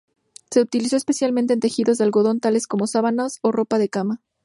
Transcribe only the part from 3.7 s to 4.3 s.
de cama.